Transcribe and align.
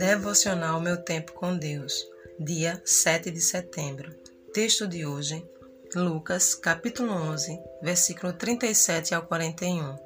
Devocional 0.00 0.80
Meu 0.80 0.96
Tempo 0.96 1.34
com 1.34 1.54
Deus, 1.54 2.08
dia 2.38 2.80
7 2.86 3.30
de 3.30 3.40
setembro. 3.42 4.10
Texto 4.50 4.88
de 4.88 5.04
hoje, 5.04 5.46
Lucas, 5.94 6.54
capítulo 6.54 7.12
11, 7.12 7.60
versículo 7.82 8.32
37 8.32 9.14
ao 9.14 9.26
41. 9.26 9.98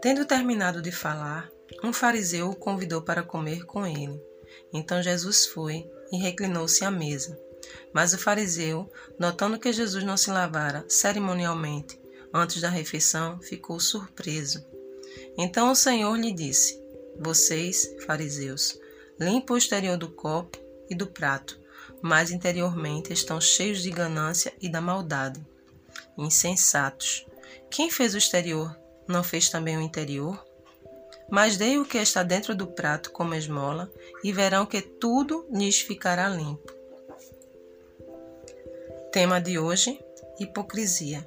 Tendo 0.00 0.24
terminado 0.24 0.80
de 0.80 0.90
falar, 0.90 1.50
um 1.84 1.92
fariseu 1.92 2.48
o 2.48 2.56
convidou 2.56 3.02
para 3.02 3.22
comer 3.22 3.66
com 3.66 3.86
ele. 3.86 4.18
Então 4.72 5.02
Jesus 5.02 5.44
foi 5.44 5.86
e 6.10 6.16
reclinou-se 6.16 6.82
à 6.82 6.90
mesa. 6.90 7.38
Mas 7.92 8.14
o 8.14 8.18
fariseu, 8.18 8.90
notando 9.18 9.58
que 9.58 9.70
Jesus 9.70 10.02
não 10.02 10.16
se 10.16 10.30
lavara 10.30 10.82
cerimonialmente 10.88 12.00
antes 12.32 12.62
da 12.62 12.70
refeição, 12.70 13.38
ficou 13.38 13.78
surpreso. 13.78 14.64
Então 15.36 15.70
o 15.70 15.76
Senhor 15.76 16.16
lhe 16.16 16.32
disse: 16.32 16.81
Vocês, 17.18 17.94
fariseus, 18.06 18.78
limpam 19.18 19.54
o 19.54 19.58
exterior 19.58 19.96
do 19.96 20.10
copo 20.10 20.58
e 20.88 20.94
do 20.94 21.06
prato, 21.06 21.60
mas 22.00 22.30
interiormente 22.30 23.12
estão 23.12 23.40
cheios 23.40 23.82
de 23.82 23.90
ganância 23.90 24.52
e 24.60 24.68
da 24.68 24.80
maldade. 24.80 25.44
Insensatos! 26.16 27.26
Quem 27.70 27.90
fez 27.90 28.14
o 28.14 28.18
exterior 28.18 28.76
não 29.06 29.22
fez 29.22 29.48
também 29.48 29.76
o 29.76 29.82
interior? 29.82 30.44
Mas 31.30 31.56
dei 31.56 31.78
o 31.78 31.84
que 31.84 31.98
está 31.98 32.22
dentro 32.22 32.54
do 32.54 32.66
prato 32.66 33.10
como 33.10 33.34
esmola, 33.34 33.90
e 34.22 34.32
verão 34.32 34.66
que 34.66 34.82
tudo 34.82 35.46
lhes 35.50 35.80
ficará 35.80 36.28
limpo. 36.28 36.72
Tema 39.10 39.40
de 39.40 39.58
hoje: 39.58 39.98
hipocrisia. 40.38 41.26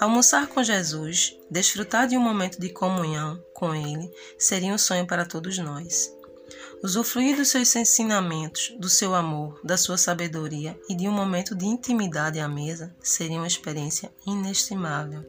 Almoçar 0.00 0.46
com 0.46 0.64
Jesus, 0.64 1.36
desfrutar 1.50 2.08
de 2.08 2.16
um 2.16 2.22
momento 2.22 2.58
de 2.58 2.70
comunhão 2.70 3.38
com 3.52 3.74
Ele, 3.74 4.10
seria 4.38 4.72
um 4.72 4.78
sonho 4.78 5.06
para 5.06 5.26
todos 5.26 5.58
nós. 5.58 6.10
Usufruir 6.82 7.36
dos 7.36 7.48
seus 7.48 7.76
ensinamentos, 7.76 8.74
do 8.78 8.88
seu 8.88 9.14
amor, 9.14 9.60
da 9.62 9.76
sua 9.76 9.98
sabedoria 9.98 10.74
e 10.88 10.94
de 10.94 11.06
um 11.06 11.12
momento 11.12 11.54
de 11.54 11.66
intimidade 11.66 12.40
à 12.40 12.48
mesa 12.48 12.96
seria 13.02 13.36
uma 13.36 13.46
experiência 13.46 14.10
inestimável. 14.26 15.22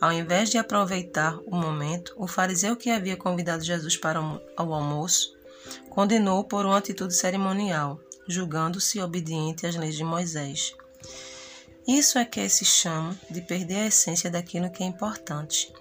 Ao 0.00 0.10
invés 0.10 0.50
de 0.50 0.58
aproveitar 0.58 1.38
o 1.46 1.54
momento, 1.54 2.12
o 2.16 2.26
fariseu 2.26 2.74
que 2.74 2.90
havia 2.90 3.16
convidado 3.16 3.62
Jesus 3.62 3.96
para 3.96 4.20
o 4.20 4.74
almoço 4.74 5.38
condenou 5.88 6.42
por 6.42 6.66
uma 6.66 6.78
atitude 6.78 7.14
cerimonial, 7.14 8.00
julgando-se 8.26 9.00
obediente 9.00 9.64
às 9.64 9.76
leis 9.76 9.94
de 9.94 10.02
Moisés. 10.02 10.74
Isso 11.86 12.18
é 12.18 12.24
que 12.24 12.48
se 12.48 12.64
chama 12.64 13.16
de 13.30 13.40
perder 13.40 13.76
a 13.76 13.86
essência 13.86 14.30
daquilo 14.30 14.70
que 14.70 14.82
é 14.82 14.86
importante. 14.86 15.72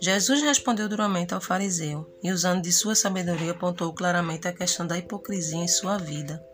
Jesus 0.00 0.42
respondeu 0.42 0.88
duramente 0.88 1.32
ao 1.32 1.40
fariseu 1.40 2.06
e, 2.22 2.30
usando 2.30 2.62
de 2.62 2.72
sua 2.72 2.94
sabedoria, 2.94 3.52
apontou 3.52 3.92
claramente 3.94 4.46
a 4.46 4.52
questão 4.52 4.86
da 4.86 4.98
hipocrisia 4.98 5.58
em 5.58 5.68
sua 5.68 5.96
vida, 5.96 6.44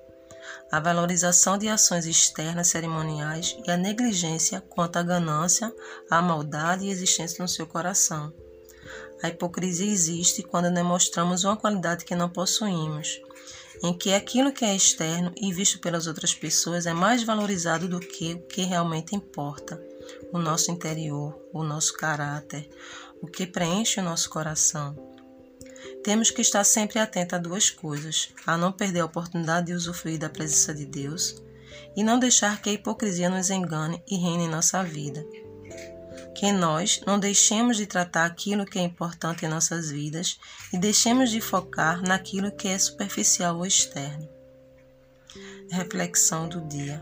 a 0.70 0.78
valorização 0.78 1.58
de 1.58 1.68
ações 1.68 2.06
externas 2.06 2.68
cerimoniais 2.68 3.56
e 3.66 3.70
a 3.70 3.76
negligência 3.76 4.60
quanto 4.60 4.96
à 4.98 5.02
ganância, 5.02 5.74
à 6.08 6.22
maldade 6.22 6.86
e 6.86 6.90
existência 6.90 7.42
no 7.42 7.48
seu 7.48 7.66
coração. 7.66 8.32
A 9.22 9.28
hipocrisia 9.28 9.90
existe 9.90 10.42
quando 10.42 10.72
demonstramos 10.72 11.44
uma 11.44 11.56
qualidade 11.56 12.04
que 12.04 12.14
não 12.14 12.28
possuímos 12.28 13.20
em 13.82 13.92
que 13.92 14.12
aquilo 14.12 14.52
que 14.52 14.64
é 14.64 14.74
externo 14.74 15.32
e 15.36 15.52
visto 15.52 15.80
pelas 15.80 16.06
outras 16.06 16.34
pessoas 16.34 16.86
é 16.86 16.92
mais 16.92 17.24
valorizado 17.24 17.88
do 17.88 17.98
que 17.98 18.34
o 18.34 18.42
que 18.46 18.62
realmente 18.62 19.16
importa, 19.16 19.82
o 20.32 20.38
nosso 20.38 20.70
interior, 20.70 21.36
o 21.52 21.64
nosso 21.64 21.94
caráter, 21.94 22.70
o 23.20 23.26
que 23.26 23.46
preenche 23.46 24.00
o 24.00 24.04
nosso 24.04 24.30
coração. 24.30 24.96
Temos 26.04 26.30
que 26.30 26.42
estar 26.42 26.64
sempre 26.64 26.98
atentos 26.98 27.34
a 27.34 27.38
duas 27.38 27.70
coisas: 27.70 28.30
a 28.46 28.56
não 28.56 28.72
perder 28.72 29.00
a 29.00 29.04
oportunidade 29.04 29.66
de 29.66 29.74
usufruir 29.74 30.18
da 30.18 30.28
presença 30.28 30.72
de 30.72 30.86
Deus 30.86 31.42
e 31.96 32.02
não 32.02 32.18
deixar 32.18 32.60
que 32.60 32.70
a 32.70 32.72
hipocrisia 32.72 33.28
nos 33.28 33.50
engane 33.50 34.02
e 34.08 34.16
reine 34.16 34.44
em 34.44 34.50
nossa 34.50 34.82
vida 34.82 35.24
que 36.42 36.50
nós 36.50 37.00
não 37.06 37.20
deixemos 37.20 37.76
de 37.76 37.86
tratar 37.86 38.24
aquilo 38.24 38.66
que 38.66 38.76
é 38.76 38.82
importante 38.82 39.46
em 39.46 39.48
nossas 39.48 39.92
vidas 39.92 40.40
e 40.72 40.76
deixemos 40.76 41.30
de 41.30 41.40
focar 41.40 42.02
naquilo 42.02 42.50
que 42.50 42.66
é 42.66 42.76
superficial 42.76 43.58
ou 43.58 43.64
externo. 43.64 44.28
Reflexão 45.70 46.48
do 46.48 46.60
dia. 46.66 47.00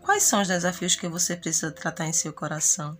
Quais 0.00 0.22
são 0.22 0.40
os 0.40 0.46
desafios 0.46 0.94
que 0.94 1.08
você 1.08 1.34
precisa 1.34 1.72
tratar 1.72 2.06
em 2.06 2.12
seu 2.12 2.32
coração? 2.32 2.96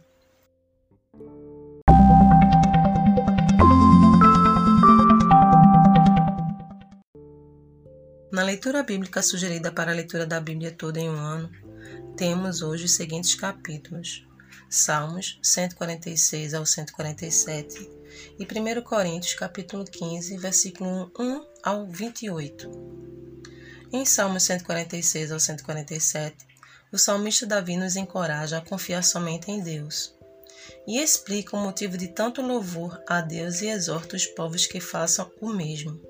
Na 8.32 8.42
leitura 8.42 8.82
bíblica 8.82 9.22
sugerida 9.22 9.70
para 9.70 9.92
a 9.92 9.94
leitura 9.94 10.26
da 10.26 10.40
Bíblia 10.40 10.72
toda 10.72 10.98
em 10.98 11.08
um 11.08 11.16
ano, 11.16 11.48
temos 12.16 12.62
hoje 12.62 12.86
os 12.86 12.94
seguintes 12.96 13.36
capítulos: 13.36 14.27
Salmos 14.70 15.38
146 15.42 16.54
ao 16.54 16.66
147 16.66 17.90
e 18.38 18.44
1 18.44 18.82
Coríntios 18.82 19.34
capítulo 19.34 19.84
15, 19.84 20.36
versículo 20.36 21.10
1 21.18 21.46
ao 21.62 21.86
28. 21.86 22.70
Em 23.92 24.04
Salmos 24.04 24.42
146 24.42 25.32
ao 25.32 25.40
147, 25.40 26.46
o 26.92 26.98
salmista 26.98 27.46
Davi 27.46 27.76
nos 27.76 27.96
encoraja 27.96 28.58
a 28.58 28.60
confiar 28.60 29.02
somente 29.02 29.50
em 29.50 29.60
Deus 29.60 30.14
e 30.86 30.98
explica 31.00 31.56
o 31.56 31.60
motivo 31.60 31.96
de 31.96 32.08
tanto 32.08 32.42
louvor 32.42 33.02
a 33.08 33.20
Deus 33.20 33.60
e 33.60 33.68
exorta 33.68 34.16
os 34.16 34.26
povos 34.26 34.66
que 34.66 34.80
façam 34.80 35.30
o 35.40 35.48
mesmo. 35.48 36.00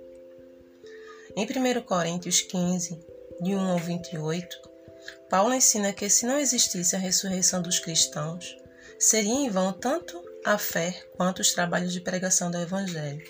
Em 1.37 1.45
1 1.45 1.83
Coríntios 1.83 2.41
15, 2.41 2.99
de 3.41 3.55
1 3.55 3.61
ao 3.61 3.79
28, 3.79 4.68
Paulo 5.29 5.55
ensina 5.55 5.93
que 5.93 6.09
se 6.09 6.27
não 6.27 6.39
existisse 6.39 6.97
a 6.97 6.99
ressurreição 6.99 7.61
dos 7.61 7.79
cristãos, 7.79 8.57
seria 8.99 9.33
em 9.33 9.51
vão 9.51 9.73
tanto 9.73 10.23
a 10.45 10.57
fé 10.57 11.05
quanto 11.17 11.41
os 11.41 11.53
trabalhos 11.53 11.93
de 11.93 12.01
pregação 12.01 12.51
do 12.51 12.59
Evangelho. 12.59 13.27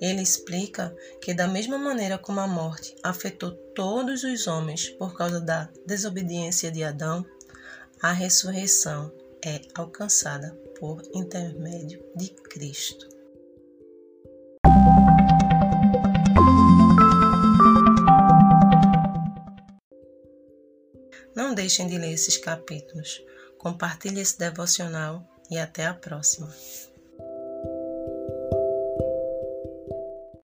Ele 0.00 0.22
explica 0.22 0.94
que, 1.20 1.34
da 1.34 1.46
mesma 1.46 1.78
maneira 1.78 2.18
como 2.18 2.40
a 2.40 2.46
morte 2.46 2.94
afetou 3.02 3.52
todos 3.74 4.24
os 4.24 4.46
homens 4.46 4.88
por 4.90 5.16
causa 5.16 5.40
da 5.40 5.68
desobediência 5.86 6.70
de 6.70 6.82
Adão, 6.82 7.24
a 8.00 8.12
ressurreição 8.12 9.12
é 9.44 9.60
alcançada 9.74 10.50
por 10.78 11.02
intermédio 11.14 12.04
de 12.14 12.28
Cristo. 12.30 13.15
Deixem 21.66 21.88
de 21.88 21.98
ler 21.98 22.12
esses 22.12 22.36
capítulos. 22.36 23.20
Compartilhe 23.58 24.20
esse 24.20 24.38
devocional 24.38 25.26
e 25.50 25.58
até 25.58 25.84
a 25.84 25.92
próxima. 25.92 26.48